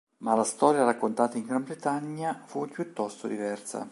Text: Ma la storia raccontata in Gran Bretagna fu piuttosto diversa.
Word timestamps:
Ma 0.23 0.33
la 0.33 0.43
storia 0.43 0.83
raccontata 0.83 1.37
in 1.37 1.45
Gran 1.45 1.63
Bretagna 1.63 2.41
fu 2.47 2.65
piuttosto 2.65 3.27
diversa. 3.27 3.87